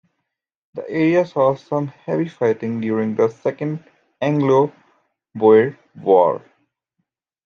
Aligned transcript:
The 0.73 0.89
area 0.89 1.27
saw 1.27 1.53
some 1.53 1.85
heavy 1.89 2.27
fighting 2.27 2.81
during 2.81 3.13
the 3.13 3.29
Second 3.29 3.83
Anglo-Boer 4.19 5.77
War. 5.95 6.43